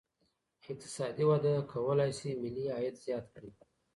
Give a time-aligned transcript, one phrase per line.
[0.63, 3.51] اقتصادي وده کولی سي ملي عايد زيات کړي.